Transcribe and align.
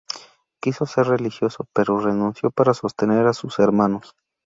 Quiso 0.59 0.87
ser 0.87 1.05
religioso, 1.05 1.67
pero 1.75 1.99
renunció 1.99 2.49
para 2.49 2.73
sostener 2.73 3.27
a 3.27 3.33
sus 3.33 3.59
hermanos. 3.59 4.15